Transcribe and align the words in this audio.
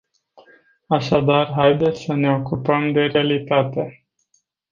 Așadar 0.87 1.51
haideți 1.55 2.03
să 2.03 2.13
ne 2.13 2.31
ocupăm 2.33 2.91
de 2.91 3.05
realitate. 3.05 4.05